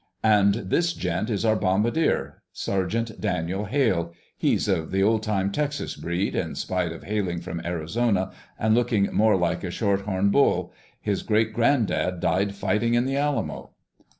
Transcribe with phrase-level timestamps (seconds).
[0.23, 4.11] "...and this gent is our bombardier, Sergeant Daniel Hale.
[4.35, 9.13] He's of the old time Texas breed, in spite of hailing from Arizona and looking
[9.13, 10.73] more like a shorthorn bull.
[10.99, 13.73] His great granddad died fighting in the Alamo."